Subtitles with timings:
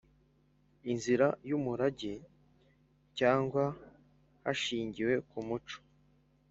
[0.91, 2.13] Inzira y’ umurage
[3.17, 3.63] cyangwa
[4.43, 5.77] hashingiwe k’ umuco